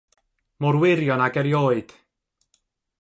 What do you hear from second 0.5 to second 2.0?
Mor wirion ag erioed!